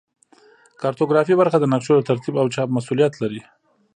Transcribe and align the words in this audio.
کارتوګرافي 0.81 1.33
برخه 1.41 1.57
د 1.59 1.65
نقشو 1.73 1.93
د 1.97 2.07
ترتیب 2.09 2.35
او 2.41 2.47
چاپ 2.55 2.69
مسوولیت 2.75 3.13
لري 3.21 3.41